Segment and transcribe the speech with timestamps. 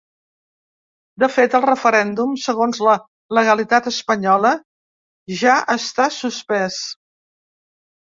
[1.23, 2.95] De fet, el referèndum, segons la
[3.39, 4.55] legalitat espanyola,
[5.43, 6.79] ja està suspès.